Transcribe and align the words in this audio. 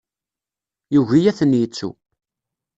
Yugi 0.93 1.19
ad 1.29 1.35
ten-yettu. 1.37 1.89